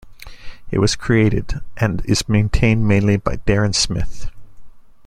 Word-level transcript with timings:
It 0.71 0.79
was 0.79 0.95
created 0.95 1.61
and 1.77 2.03
is 2.05 2.27
maintained 2.27 2.87
mainly 2.87 3.17
by 3.17 3.35
Darren 3.37 3.75
Smith. 3.75 4.31